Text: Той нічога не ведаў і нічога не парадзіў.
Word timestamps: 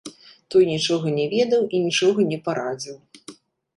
Той 0.53 0.63
нічога 0.69 1.11
не 1.19 1.25
ведаў 1.35 1.63
і 1.75 1.85
нічога 1.85 2.19
не 2.33 2.39
парадзіў. 2.49 2.97